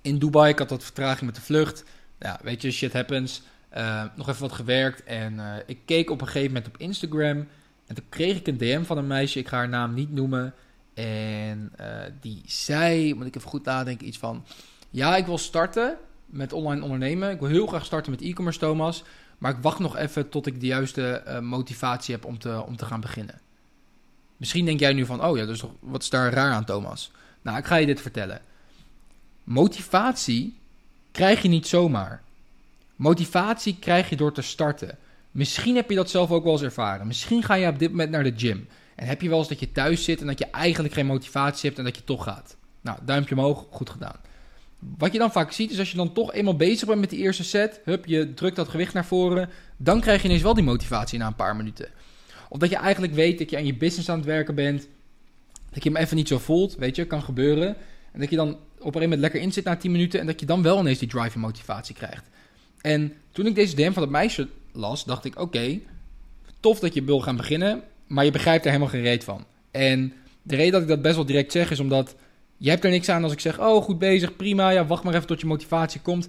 in 0.02 0.18
Dubai. 0.18 0.52
Ik 0.52 0.60
had 0.60 0.70
wat 0.70 0.84
vertraging 0.84 1.26
met 1.26 1.36
de 1.36 1.42
vlucht. 1.42 1.84
Ja, 2.20 2.40
weet 2.44 2.62
je, 2.62 2.72
shit 2.72 2.94
happens. 2.94 3.42
Uh, 3.78 4.04
nog 4.16 4.30
even 4.30 4.42
wat 4.42 4.52
gewerkt 4.52 5.04
en 5.04 5.34
uh, 5.34 5.56
ik 5.66 5.80
keek 5.86 6.10
op 6.10 6.22
een 6.22 6.28
gegeven 6.28 6.54
moment 6.54 6.68
op 6.68 6.78
Instagram. 6.78 7.48
En 7.88 7.96
toen 7.96 8.06
kreeg 8.10 8.38
ik 8.38 8.48
een 8.48 8.58
DM 8.58 8.84
van 8.84 8.98
een 8.98 9.08
meisje, 9.08 9.40
ik 9.40 9.48
ga 9.48 9.58
haar 9.58 9.70
naam 9.70 9.94
niet 9.94 10.12
noemen. 10.12 10.54
En 10.94 11.72
die 12.22 12.42
zei, 12.46 13.14
moet 13.14 13.26
ik 13.26 13.36
even 13.36 13.50
goed 13.50 13.66
nadenken, 13.66 14.08
iets 14.08 14.18
van... 14.18 14.46
Ja, 14.90 15.16
ik 15.16 15.26
wil 15.26 15.38
starten 15.38 15.98
met 16.26 16.54
online 16.54 16.84
ondernemen. 16.84 17.32
Ik 17.32 17.40
wil 17.40 17.50
heel 17.50 17.68
graag 17.68 17.86
starten 17.86 18.12
met 18.12 18.22
e-commerce, 18.22 18.60
Thomas. 18.60 19.04
Maar 19.38 19.52
ik 19.52 19.62
wacht 19.62 19.80
nog 19.80 19.98
even 19.98 20.30
tot 20.30 20.46
ik 20.46 20.60
de 20.60 20.66
juiste 20.66 21.40
motivatie 21.42 22.16
heb 22.16 22.26
om 22.26 22.40
te, 22.40 22.64
om 22.66 22.76
te 22.76 22.86
gaan 22.86 23.02
beginnen. 23.02 23.42
Misschien 24.38 24.66
denk 24.66 24.80
jij 24.80 24.94
nu 24.94 25.06
van, 25.06 25.24
oh 25.24 25.38
ja, 25.38 25.46
dus 25.46 25.64
wat 25.80 26.02
is 26.02 26.10
daar 26.10 26.34
raar 26.34 26.54
aan, 26.54 26.66
Thomas? 26.66 27.12
Nou, 27.42 27.58
ik 27.58 27.66
ga 27.66 27.76
je 27.76 27.86
dit 27.86 28.02
vertellen. 28.02 28.42
Motivatie 29.44 30.58
krijg 31.12 31.42
je 31.42 31.48
niet 31.48 31.68
zomaar. 31.68 32.24
Motivatie 33.00 33.78
krijg 33.80 34.10
je 34.10 34.16
door 34.16 34.34
te 34.34 34.42
starten. 34.42 34.98
Misschien 35.32 35.76
heb 35.76 35.90
je 35.90 35.96
dat 35.96 36.10
zelf 36.10 36.32
ook 36.32 36.44
wel 36.44 36.54
eens 36.54 36.62
ervaren. 36.62 37.08
Misschien 37.08 37.44
ga 37.44 37.54
je 37.54 37.68
op 37.68 37.80
dit 37.80 37.90
moment 37.90 38.12
naar 38.12 38.24
de 38.24 38.34
gym. 38.36 38.68
En 38.96 39.08
heb 39.08 39.22
je 39.22 39.30
wel 39.30 39.40
eens 39.40 39.48
dat 39.48 39.60
je 39.60 39.72
thuis 39.72 40.04
zit 40.04 40.22
en 40.22 40.28
dat 40.28 40.40
je 40.40 40.46
eigenlijk 40.46 40.94
geen 40.94 41.06
motivatie 41.06 41.68
hebt 41.68 41.78
en 41.80 41.86
dat 41.86 41.96
je 41.96 42.04
toch 42.04 42.24
gaat. 42.24 42.58
Nou, 42.82 42.98
duimpje 43.06 43.36
omhoog, 43.36 43.66
goed 43.70 43.90
gedaan. 43.90 44.16
Wat 44.98 45.14
je 45.14 45.20
dan 45.20 45.32
vaak 45.32 45.52
ziet 45.52 45.72
is 45.72 45.80
als 45.80 45.92
je 45.92 45.98
dan 45.98 46.14
toch 46.14 46.34
eenmaal 46.34 46.56
bezig 46.56 46.88
bent 46.88 47.00
met 47.00 47.10
die 47.10 47.20
eerste 47.20 47.44
set, 47.44 47.82
hup, 47.84 48.06
je 48.06 48.34
drukt 48.34 48.56
dat 48.56 48.68
gewicht 48.68 48.94
naar 48.94 49.06
voren, 49.06 49.50
dan 49.78 50.02
krijg 50.02 50.22
je 50.22 50.28
ineens 50.28 50.44
wel 50.44 50.54
die 50.54 50.64
motivatie 50.64 51.20
na 51.20 51.28
een 51.28 51.36
paar 51.36 51.56
minuten. 51.56 51.90
Of 52.50 52.58
dat 52.58 52.70
je 52.70 52.76
eigenlijk 52.76 53.14
weet 53.14 53.38
dat 53.38 53.50
je 53.50 53.58
aan 53.58 53.66
je 53.66 53.76
business 53.76 54.10
aan 54.10 54.18
het 54.18 54.26
werken 54.26 54.56
bent, 54.56 54.88
dat 55.72 55.84
je 55.84 55.90
hem 55.90 56.02
even 56.02 56.16
niet 56.16 56.28
zo 56.28 56.38
voelt, 56.38 56.76
weet 56.76 56.96
je, 56.96 57.06
kan 57.06 57.22
gebeuren. 57.22 57.76
En 58.12 58.20
dat 58.20 58.30
je 58.30 58.36
dan 58.36 58.50
op 58.50 58.58
een 58.58 58.62
gegeven 58.78 59.02
moment 59.02 59.20
lekker 59.20 59.42
in 59.42 59.54
zit 59.54 59.64
na 59.64 59.76
10 59.76 59.92
minuten 59.92 60.20
en 60.20 60.26
dat 60.26 60.40
je 60.40 60.46
dan 60.46 60.62
wel 60.62 60.80
ineens 60.80 61.00
die 61.00 61.08
drive 61.08 61.34
en 61.34 61.40
motivatie 61.40 61.96
krijgt. 61.96 62.30
En 62.82 63.14
toen 63.32 63.46
ik 63.46 63.56
deze 63.56 63.76
DM 63.76 63.92
van 63.92 64.02
het 64.02 64.12
meisje 64.12 64.48
las, 64.72 65.04
dacht 65.04 65.26
ik, 65.26 65.40
oké, 65.40 65.80
tof 66.60 66.80
dat 66.80 66.94
je 66.94 67.04
wil 67.04 67.22
gaan 67.22 67.36
beginnen, 67.36 67.84
maar 68.08 68.26
je 68.26 68.32
begrijpt 68.32 68.64
er 68.66 68.72
helemaal 68.72 68.92
geen 68.92 69.02
reet 69.02 69.24
van. 69.24 69.46
En 69.72 70.14
de 70.42 70.56
reden 70.56 70.72
dat 70.72 70.82
ik 70.82 70.88
dat 70.88 71.02
best 71.02 71.16
wel 71.16 71.26
direct 71.26 71.52
zeg 71.52 71.72
is 71.72 71.80
omdat 71.80 72.16
je 72.58 72.70
hebt 72.70 72.84
er 72.84 72.90
niks 72.90 73.10
aan 73.10 73.24
als 73.24 73.32
ik 73.32 73.40
zeg, 73.40 73.60
oh 73.60 73.84
goed 73.84 74.00
bezig, 74.00 74.36
prima, 74.36 74.70
ja 74.70 74.86
wacht 74.86 75.04
maar 75.04 75.14
even 75.14 75.28
tot 75.28 75.40
je 75.40 75.46
motivatie 75.46 76.02
komt. 76.02 76.28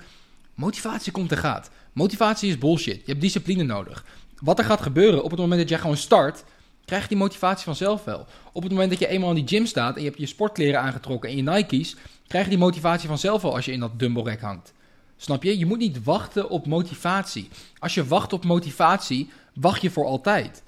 Motivatie 0.55 1.13
komt 1.13 1.31
en 1.31 1.39
gaat. 1.39 1.71
Motivatie 1.93 2.49
is 2.49 2.59
bullshit. 2.59 2.97
Je 2.97 3.11
hebt 3.11 3.21
discipline 3.21 3.63
nodig. 3.63 4.05
Wat 4.41 4.59
er 4.59 4.65
gaat 4.65 4.81
gebeuren 4.81 5.25
op 5.25 5.31
het 5.31 5.41
moment 5.41 5.61
dat 5.61 5.69
jij 5.69 5.79
gewoon 5.79 5.97
start, 5.97 6.45
krijg 6.85 7.03
je 7.03 7.09
die 7.09 7.19
motivatie 7.19 7.65
vanzelf 7.65 8.05
wel. 8.05 8.27
Op 8.53 8.63
het 8.63 8.73
moment 8.73 8.91
dat 8.91 8.99
je 8.99 9.07
eenmaal 9.07 9.29
in 9.29 9.45
die 9.45 9.49
gym 9.49 9.67
staat 9.67 9.95
en 9.95 10.03
je 10.03 10.09
hebt 10.09 10.21
je 10.21 10.27
sportkleren 10.27 10.81
aangetrokken 10.81 11.31
en 11.31 11.37
je 11.37 11.43
Nike's, 11.43 11.97
krijg 12.27 12.45
je 12.45 12.51
die 12.51 12.59
motivatie 12.59 13.09
vanzelf 13.09 13.43
wel 13.43 13.55
als 13.55 13.65
je 13.65 13.73
in 13.73 13.81
dat 13.81 13.99
dumbbell 13.99 14.23
rack 14.23 14.41
hangt. 14.41 14.73
Snap 15.23 15.43
je? 15.43 15.59
Je 15.59 15.67
moet 15.67 15.79
niet 15.79 16.05
wachten 16.05 16.49
op 16.49 16.67
motivatie. 16.67 17.49
Als 17.79 17.95
je 17.95 18.07
wacht 18.07 18.33
op 18.33 18.45
motivatie, 18.45 19.31
wacht 19.55 19.83
je 19.83 19.91
voor 19.91 20.05
altijd. 20.05 20.63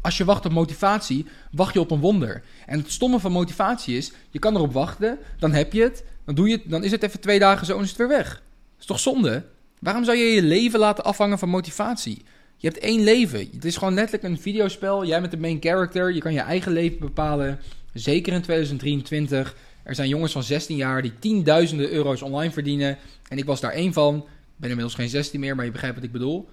Als 0.00 0.16
je 0.16 0.24
wacht 0.24 0.46
op 0.46 0.52
motivatie, 0.52 1.26
wacht 1.50 1.74
je 1.74 1.80
op 1.80 1.90
een 1.90 2.00
wonder. 2.00 2.42
En 2.66 2.78
het 2.78 2.92
stomme 2.92 3.20
van 3.20 3.32
motivatie 3.32 3.96
is, 3.96 4.12
je 4.30 4.38
kan 4.38 4.54
erop 4.54 4.72
wachten, 4.72 5.18
dan 5.38 5.52
heb 5.52 5.72
je 5.72 5.82
het, 5.82 6.04
dan, 6.24 6.34
doe 6.34 6.48
je 6.48 6.54
het, 6.54 6.70
dan 6.70 6.84
is 6.84 6.90
het 6.90 7.02
even 7.02 7.20
twee 7.20 7.38
dagen 7.38 7.66
zo 7.66 7.76
en 7.76 7.82
is 7.82 7.88
het 7.88 7.98
weer 7.98 8.08
weg. 8.08 8.42
Is 8.78 8.86
toch 8.86 9.00
zonde? 9.00 9.44
Waarom 9.78 10.04
zou 10.04 10.16
je 10.16 10.24
je 10.24 10.42
leven 10.42 10.78
laten 10.78 11.04
afhangen 11.04 11.38
van 11.38 11.48
motivatie? 11.48 12.22
Je 12.56 12.68
hebt 12.68 12.82
één 12.82 13.02
leven. 13.02 13.48
Het 13.52 13.64
is 13.64 13.76
gewoon 13.76 13.94
letterlijk 13.94 14.24
een 14.24 14.40
videospel. 14.40 15.04
Jij 15.04 15.20
bent 15.20 15.32
de 15.32 15.38
main 15.38 15.56
character. 15.60 16.14
Je 16.14 16.20
kan 16.20 16.32
je 16.32 16.40
eigen 16.40 16.72
leven 16.72 16.98
bepalen. 16.98 17.60
Zeker 17.92 18.32
in 18.32 18.42
2023. 18.42 19.56
Er 19.84 19.94
zijn 19.94 20.08
jongens 20.08 20.32
van 20.32 20.42
16 20.42 20.76
jaar 20.76 21.02
die 21.02 21.18
tienduizenden 21.18 21.90
euro's 21.90 22.22
online 22.22 22.52
verdienen. 22.52 22.98
En 23.28 23.38
ik 23.38 23.44
was 23.44 23.60
daar 23.60 23.72
één 23.72 23.92
van. 23.92 24.16
Ik 24.16 24.60
ben 24.60 24.68
inmiddels 24.68 24.94
geen 24.94 25.08
16 25.08 25.40
meer, 25.40 25.56
maar 25.56 25.64
je 25.64 25.70
begrijpt 25.70 25.96
wat 25.96 26.04
ik 26.04 26.12
bedoel. 26.12 26.48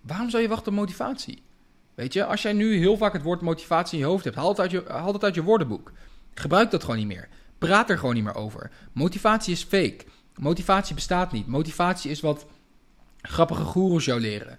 Waarom 0.00 0.30
zou 0.30 0.42
je 0.42 0.48
wachten 0.48 0.72
op 0.72 0.78
motivatie? 0.78 1.42
Weet 1.94 2.12
je, 2.12 2.24
als 2.24 2.42
jij 2.42 2.52
nu 2.52 2.76
heel 2.76 2.96
vaak 2.96 3.12
het 3.12 3.22
woord 3.22 3.40
motivatie 3.40 3.98
in 3.98 4.04
je 4.04 4.10
hoofd 4.10 4.24
hebt, 4.24 4.36
haal 4.36 4.48
het 4.48 4.60
uit 4.60 4.70
je, 4.70 5.30
je 5.32 5.42
woordenboek. 5.42 5.92
Gebruik 6.34 6.70
dat 6.70 6.82
gewoon 6.82 6.96
niet 6.96 7.06
meer. 7.06 7.28
Praat 7.58 7.90
er 7.90 7.98
gewoon 7.98 8.14
niet 8.14 8.24
meer 8.24 8.34
over. 8.34 8.70
Motivatie 8.92 9.52
is 9.52 9.62
fake. 9.62 10.04
Motivatie 10.34 10.94
bestaat 10.94 11.32
niet. 11.32 11.46
Motivatie 11.46 12.10
is 12.10 12.20
wat 12.20 12.46
grappige 13.22 13.64
goeroes 13.64 14.04
jou 14.04 14.20
leren. 14.20 14.58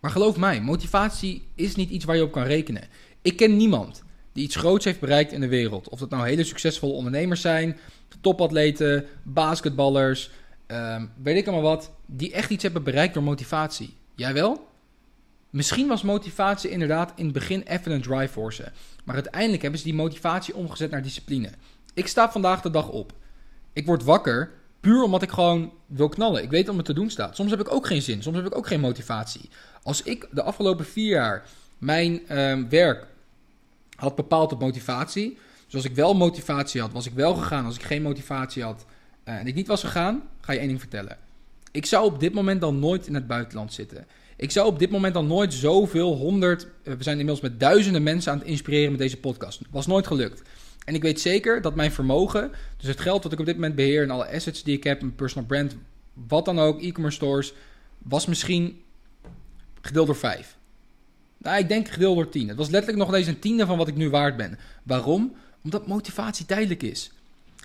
Maar 0.00 0.10
geloof 0.10 0.36
mij, 0.36 0.60
motivatie 0.60 1.48
is 1.54 1.74
niet 1.74 1.90
iets 1.90 2.04
waar 2.04 2.16
je 2.16 2.22
op 2.22 2.32
kan 2.32 2.42
rekenen. 2.42 2.88
Ik 3.22 3.36
ken 3.36 3.56
niemand 3.56 4.02
die 4.36 4.44
iets 4.44 4.56
groots 4.56 4.84
heeft 4.84 5.00
bereikt 5.00 5.32
in 5.32 5.40
de 5.40 5.48
wereld. 5.48 5.88
Of 5.88 5.98
dat 5.98 6.10
nou 6.10 6.26
hele 6.26 6.44
succesvolle 6.44 6.92
ondernemers 6.92 7.40
zijn, 7.40 7.78
topatleten, 8.20 9.04
basketballers, 9.22 10.30
um, 10.66 11.10
weet 11.22 11.36
ik 11.36 11.46
allemaal 11.46 11.70
wat, 11.70 11.92
die 12.06 12.32
echt 12.32 12.50
iets 12.50 12.62
hebben 12.62 12.82
bereikt 12.82 13.14
door 13.14 13.22
motivatie. 13.22 13.96
Jij 14.14 14.32
wel? 14.32 14.68
Misschien 15.50 15.88
was 15.88 16.02
motivatie 16.02 16.70
inderdaad 16.70 17.12
in 17.14 17.24
het 17.24 17.34
begin 17.34 17.62
even 17.62 17.92
een 17.92 18.02
drive 18.02 18.32
voor 18.32 18.52
ze. 18.52 18.64
Maar 19.04 19.14
uiteindelijk 19.14 19.62
hebben 19.62 19.80
ze 19.80 19.86
die 19.86 19.94
motivatie 19.94 20.54
omgezet 20.54 20.90
naar 20.90 21.02
discipline. 21.02 21.50
Ik 21.94 22.06
sta 22.06 22.30
vandaag 22.30 22.60
de 22.60 22.70
dag 22.70 22.88
op. 22.88 23.12
Ik 23.72 23.86
word 23.86 24.04
wakker 24.04 24.52
puur 24.80 25.02
omdat 25.02 25.22
ik 25.22 25.30
gewoon 25.30 25.72
wil 25.86 26.08
knallen. 26.08 26.42
Ik 26.42 26.50
weet 26.50 26.66
wat 26.66 26.76
me 26.76 26.82
te 26.82 26.92
doen 26.92 27.10
staat. 27.10 27.36
Soms 27.36 27.50
heb 27.50 27.60
ik 27.60 27.72
ook 27.72 27.86
geen 27.86 28.02
zin. 28.02 28.22
Soms 28.22 28.36
heb 28.36 28.46
ik 28.46 28.56
ook 28.56 28.66
geen 28.66 28.80
motivatie. 28.80 29.48
Als 29.82 30.02
ik 30.02 30.28
de 30.30 30.42
afgelopen 30.42 30.84
vier 30.84 31.08
jaar 31.08 31.44
mijn 31.78 32.28
ehm, 32.28 32.68
werk 32.68 33.06
had 33.96 34.16
bepaald 34.16 34.52
op 34.52 34.60
motivatie. 34.60 35.38
Dus 35.64 35.74
als 35.74 35.84
ik 35.84 35.94
wel 35.94 36.14
motivatie 36.14 36.80
had, 36.80 36.92
was 36.92 37.06
ik 37.06 37.12
wel 37.12 37.34
gegaan. 37.34 37.64
Als 37.64 37.76
ik 37.76 37.82
geen 37.82 38.02
motivatie 38.02 38.62
had 38.62 38.84
uh, 39.24 39.34
en 39.34 39.46
ik 39.46 39.54
niet 39.54 39.66
was 39.66 39.80
gegaan, 39.80 40.22
ga 40.40 40.52
je 40.52 40.58
één 40.58 40.68
ding 40.68 40.80
vertellen. 40.80 41.18
Ik 41.70 41.86
zou 41.86 42.04
op 42.04 42.20
dit 42.20 42.34
moment 42.34 42.60
dan 42.60 42.78
nooit 42.78 43.06
in 43.06 43.14
het 43.14 43.26
buitenland 43.26 43.72
zitten. 43.72 44.06
Ik 44.36 44.50
zou 44.50 44.66
op 44.66 44.78
dit 44.78 44.90
moment 44.90 45.14
dan 45.14 45.26
nooit 45.26 45.54
zoveel, 45.54 46.16
honderd, 46.16 46.62
eh, 46.62 46.94
we 46.94 47.02
zijn 47.02 47.18
inmiddels 47.18 47.40
met 47.40 47.60
duizenden 47.60 48.02
mensen 48.02 48.32
aan 48.32 48.38
het 48.38 48.46
inspireren 48.46 48.90
met 48.90 49.00
deze 49.00 49.16
podcast. 49.16 49.60
Was 49.70 49.86
nooit 49.86 50.06
gelukt. 50.06 50.42
En 50.84 50.94
ik 50.94 51.02
weet 51.02 51.20
zeker 51.20 51.62
dat 51.62 51.74
mijn 51.74 51.92
vermogen, 51.92 52.50
dus 52.76 52.88
het 52.88 53.00
geld 53.00 53.22
wat 53.22 53.32
ik 53.32 53.38
op 53.38 53.46
dit 53.46 53.54
moment 53.54 53.74
beheer 53.74 54.02
en 54.02 54.10
alle 54.10 54.30
assets 54.30 54.62
die 54.62 54.76
ik 54.76 54.84
heb, 54.84 55.00
mijn 55.00 55.14
personal 55.14 55.46
brand, 55.46 55.76
wat 56.12 56.44
dan 56.44 56.58
ook, 56.58 56.82
e-commerce 56.82 57.16
stores, 57.16 57.52
was 57.98 58.26
misschien 58.26 58.80
gedeeld 59.80 60.06
door 60.06 60.16
vijf. 60.16 60.55
Nou, 61.38 61.58
ik 61.58 61.68
denk 61.68 61.88
gedeeld 61.88 62.16
door 62.16 62.28
tien. 62.28 62.48
Het 62.48 62.56
was 62.56 62.68
letterlijk 62.68 63.04
nog 63.04 63.14
eens 63.14 63.26
een 63.26 63.38
tiende 63.38 63.66
van 63.66 63.78
wat 63.78 63.88
ik 63.88 63.96
nu 63.96 64.10
waard 64.10 64.36
ben. 64.36 64.58
Waarom? 64.82 65.34
Omdat 65.64 65.86
motivatie 65.86 66.46
tijdelijk 66.46 66.82
is. 66.82 67.10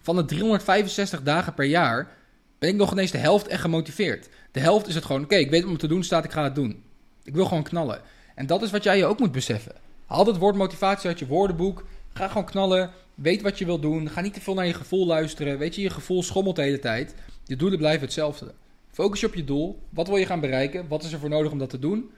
Van 0.03 0.15
de 0.15 0.25
365 0.25 1.23
dagen 1.23 1.53
per 1.53 1.65
jaar 1.65 2.11
ben 2.59 2.69
ik 2.69 2.75
nog 2.75 2.91
ineens 2.91 3.11
de 3.11 3.17
helft 3.17 3.47
echt 3.47 3.61
gemotiveerd. 3.61 4.29
De 4.51 4.59
helft 4.59 4.87
is 4.87 4.95
het 4.95 5.05
gewoon, 5.05 5.23
oké, 5.23 5.35
ik 5.35 5.49
weet 5.49 5.61
wat 5.61 5.71
me 5.71 5.77
te 5.77 5.87
doen 5.87 6.03
staat, 6.03 6.23
ik 6.25 6.31
ga 6.31 6.43
het 6.43 6.55
doen. 6.55 6.83
Ik 7.23 7.33
wil 7.33 7.45
gewoon 7.45 7.63
knallen. 7.63 8.01
En 8.35 8.45
dat 8.45 8.61
is 8.61 8.71
wat 8.71 8.83
jij 8.83 8.97
je 8.97 9.05
ook 9.05 9.19
moet 9.19 9.31
beseffen. 9.31 9.75
Haal 10.05 10.25
het 10.25 10.37
woord 10.37 10.55
motivatie 10.55 11.09
uit 11.09 11.19
je 11.19 11.27
woordenboek. 11.27 11.85
Ga 12.13 12.27
gewoon 12.27 12.45
knallen. 12.45 12.91
Weet 13.15 13.41
wat 13.41 13.57
je 13.57 13.65
wil 13.65 13.79
doen. 13.79 14.09
Ga 14.09 14.21
niet 14.21 14.33
te 14.33 14.41
veel 14.41 14.53
naar 14.53 14.65
je 14.65 14.73
gevoel 14.73 15.05
luisteren. 15.05 15.57
Weet 15.57 15.75
je, 15.75 15.81
je 15.81 15.89
gevoel 15.89 16.23
schommelt 16.23 16.55
de 16.55 16.61
hele 16.61 16.79
tijd. 16.79 17.15
Je 17.45 17.55
doelen 17.55 17.77
blijven 17.77 18.01
hetzelfde. 18.01 18.53
Focus 18.91 19.19
je 19.19 19.27
op 19.27 19.33
je 19.33 19.43
doel. 19.43 19.79
Wat 19.89 20.07
wil 20.07 20.17
je 20.17 20.25
gaan 20.25 20.39
bereiken? 20.39 20.87
Wat 20.87 21.03
is 21.03 21.13
er 21.13 21.19
voor 21.19 21.29
nodig 21.29 21.51
om 21.51 21.57
dat 21.57 21.69
te 21.69 21.79
doen? 21.79 22.09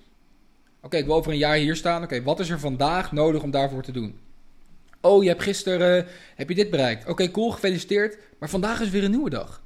Oké, 0.83 0.97
ik 0.97 1.05
wil 1.05 1.15
over 1.15 1.31
een 1.31 1.37
jaar 1.37 1.55
hier 1.55 1.75
staan. 1.75 2.03
Oké, 2.03 2.23
wat 2.23 2.39
is 2.39 2.49
er 2.49 2.59
vandaag 2.59 3.11
nodig 3.11 3.43
om 3.43 3.51
daarvoor 3.51 3.83
te 3.83 3.91
doen? 3.91 4.19
Oh, 5.01 5.23
je 5.23 5.29
hebt 5.29 5.43
gisteren 5.43 6.07
heb 6.35 6.49
je 6.49 6.55
dit 6.55 6.69
bereikt. 6.69 7.09
Oké, 7.09 7.31
cool, 7.31 7.51
gefeliciteerd. 7.51 8.17
Maar 8.39 8.49
vandaag 8.49 8.81
is 8.81 8.89
weer 8.89 9.03
een 9.03 9.11
nieuwe 9.11 9.29
dag. 9.29 9.61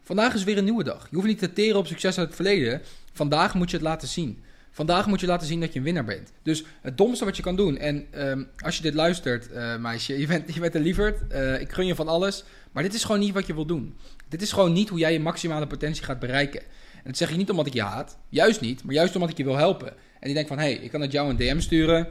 Vandaag 0.00 0.34
is 0.34 0.44
weer 0.44 0.58
een 0.58 0.64
nieuwe 0.64 0.84
dag. 0.84 1.06
Je 1.10 1.16
hoeft 1.16 1.28
niet 1.28 1.38
te 1.38 1.52
teren 1.52 1.78
op 1.78 1.86
succes 1.86 2.18
uit 2.18 2.26
het 2.26 2.36
verleden. 2.36 2.80
Vandaag 3.12 3.54
moet 3.54 3.70
je 3.70 3.76
het 3.76 3.86
laten 3.86 4.08
zien. 4.08 4.42
Vandaag 4.70 5.06
moet 5.06 5.20
je 5.20 5.26
laten 5.26 5.46
zien 5.46 5.60
dat 5.60 5.72
je 5.72 5.78
een 5.78 5.84
winnaar 5.84 6.04
bent. 6.04 6.32
Dus 6.42 6.64
het 6.80 6.98
domste 6.98 7.24
wat 7.24 7.36
je 7.36 7.42
kan 7.42 7.56
doen. 7.56 7.78
En 7.78 8.06
um, 8.14 8.48
als 8.58 8.76
je 8.76 8.82
dit 8.82 8.94
luistert, 8.94 9.50
uh, 9.52 9.76
meisje, 9.76 10.18
je 10.20 10.26
bent, 10.26 10.54
je 10.54 10.60
bent 10.60 10.74
een 10.74 10.82
lieverd. 10.82 11.32
Uh, 11.32 11.60
ik 11.60 11.72
gun 11.72 11.86
je 11.86 11.94
van 11.94 12.08
alles. 12.08 12.44
Maar 12.72 12.82
dit 12.82 12.94
is 12.94 13.04
gewoon 13.04 13.20
niet 13.20 13.34
wat 13.34 13.46
je 13.46 13.54
wil 13.54 13.66
doen. 13.66 13.96
Dit 14.28 14.42
is 14.42 14.52
gewoon 14.52 14.72
niet 14.72 14.88
hoe 14.88 14.98
jij 14.98 15.12
je 15.12 15.20
maximale 15.20 15.66
potentie 15.66 16.04
gaat 16.04 16.18
bereiken. 16.18 16.62
En 17.02 17.06
dat 17.06 17.16
zeg 17.16 17.30
ik 17.30 17.36
niet 17.36 17.50
omdat 17.50 17.66
ik 17.66 17.72
je 17.72 17.82
haat. 17.82 18.18
Juist 18.28 18.60
niet. 18.60 18.84
Maar 18.84 18.94
juist 18.94 19.14
omdat 19.14 19.30
ik 19.30 19.36
je 19.36 19.44
wil 19.44 19.56
helpen. 19.56 19.88
En 19.88 20.26
die 20.26 20.34
denkt 20.34 20.48
van, 20.48 20.58
hé, 20.58 20.64
hey, 20.64 20.74
ik 20.74 20.90
kan 20.90 21.00
het 21.00 21.12
jou 21.12 21.30
een 21.30 21.36
DM 21.36 21.60
sturen. 21.60 22.06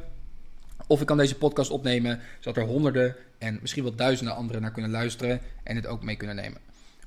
Of 0.87 1.01
ik 1.01 1.07
kan 1.07 1.17
deze 1.17 1.35
podcast 1.35 1.71
opnemen, 1.71 2.19
zodat 2.39 2.63
er 2.63 2.69
honderden 2.69 3.15
en 3.37 3.57
misschien 3.61 3.83
wel 3.83 3.95
duizenden 3.95 4.35
anderen 4.35 4.61
naar 4.61 4.71
kunnen 4.71 4.91
luisteren 4.91 5.41
en 5.63 5.75
het 5.75 5.87
ook 5.87 6.03
mee 6.03 6.15
kunnen 6.15 6.35
nemen. 6.35 6.57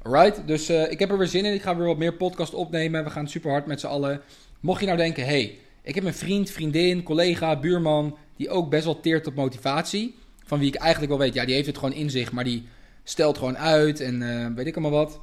Alright, 0.03 0.47
dus 0.47 0.71
uh, 0.71 0.91
ik 0.91 0.99
heb 0.99 1.11
er 1.11 1.19
weer 1.19 1.27
zin 1.27 1.45
in. 1.45 1.55
Ik 1.55 1.63
ga 1.63 1.77
weer 1.77 1.87
wat 1.87 1.99
meer 1.99 2.15
podcast 2.15 2.55
opnemen. 2.55 3.05
We 3.05 3.11
gaan 3.11 3.29
super 3.29 3.51
hard 3.51 3.67
met 3.67 3.81
z'n 3.81 3.87
allen. 3.87 4.21
Mocht 4.61 4.81
je 4.81 4.87
nou 4.87 4.99
denken, 4.99 5.25
hey, 5.25 5.59
ik 5.83 5.95
heb 5.95 6.05
een 6.05 6.15
vriend, 6.15 6.51
vriendin, 6.51 7.03
collega, 7.03 7.61
buurman 7.61 8.17
die 8.37 8.51
ook 8.51 8.71
best 8.71 8.85
wel 8.85 9.01
teert 9.01 9.27
op 9.27 9.35
motivatie. 9.35 10.15
Van 10.45 10.59
wie 10.59 10.69
ik 10.69 10.75
eigenlijk 10.75 11.11
wel 11.13 11.21
weet, 11.21 11.35
ja, 11.35 11.45
die 11.45 11.55
heeft 11.55 11.67
het 11.67 11.79
gewoon 11.79 11.95
in 11.95 12.11
zich, 12.11 12.33
maar 12.33 12.45
die 12.45 12.67
stelt 13.05 13.39
gewoon 13.39 13.59
uit 13.59 14.01
en 14.01 14.21
uh, 14.21 14.47
weet 14.55 14.67
ik 14.67 14.77
allemaal 14.77 15.05
wat. 15.05 15.21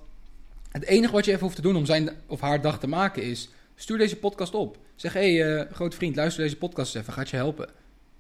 Het 0.70 0.86
enige 0.86 1.14
wat 1.14 1.26
je 1.26 1.32
even 1.32 1.44
hoeft 1.44 1.56
te 1.56 1.62
doen 1.62 1.76
om 1.76 1.86
zijn 1.86 2.10
of 2.28 2.40
haar 2.42 2.62
dag 2.62 2.80
te 2.80 2.88
maken 2.88 3.24
is, 3.24 3.50
stuur 3.76 3.98
deze 3.98 4.16
podcast 4.16 4.54
op. 4.54 4.78
Zeg, 4.96 5.14
hé, 5.14 5.36
hey, 5.36 5.60
uh, 5.60 5.72
grote 5.72 5.96
vriend, 5.96 6.16
luister 6.16 6.44
deze 6.44 6.58
podcast 6.58 6.96
even, 6.96 7.14
gaat 7.14 7.30
je 7.30 7.36
helpen. 7.36 7.70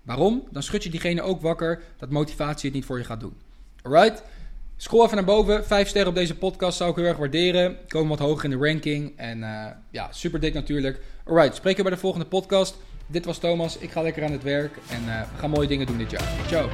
Waarom? 0.01 0.43
Dan 0.51 0.63
schud 0.63 0.83
je 0.83 0.89
diegene 0.89 1.21
ook 1.21 1.41
wakker 1.41 1.81
dat 1.97 2.09
motivatie 2.09 2.65
het 2.65 2.73
niet 2.73 2.85
voor 2.85 2.97
je 2.97 3.03
gaat 3.03 3.19
doen. 3.19 3.37
Alright? 3.81 4.23
Scroll 4.77 5.03
even 5.03 5.15
naar 5.15 5.25
boven. 5.25 5.65
Vijf 5.65 5.87
sterren 5.87 6.09
op 6.09 6.15
deze 6.15 6.35
podcast 6.35 6.77
zou 6.77 6.89
ik 6.89 6.95
heel 6.95 7.05
erg 7.05 7.17
waarderen. 7.17 7.77
Komen 7.87 8.09
wat 8.09 8.19
hoger 8.19 8.43
in 8.43 8.59
de 8.59 8.65
ranking. 8.65 9.13
En 9.15 9.39
uh, 9.39 9.65
ja, 9.89 10.11
super 10.11 10.39
dik 10.39 10.53
natuurlijk. 10.53 11.01
Alright, 11.25 11.55
spreken 11.55 11.77
we 11.77 11.83
bij 11.83 11.93
de 11.93 12.01
volgende 12.01 12.25
podcast. 12.25 12.77
Dit 13.07 13.25
was 13.25 13.37
Thomas. 13.37 13.77
Ik 13.77 13.91
ga 13.91 14.01
lekker 14.01 14.23
aan 14.23 14.31
het 14.31 14.43
werk. 14.43 14.77
En 14.89 15.01
uh, 15.01 15.21
we 15.21 15.37
gaan 15.37 15.49
mooie 15.49 15.67
dingen 15.67 15.85
doen 15.85 15.97
dit 15.97 16.11
jaar. 16.11 16.29
Ciao. 16.47 16.69